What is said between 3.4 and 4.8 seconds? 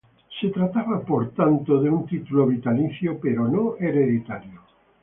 no hereditario.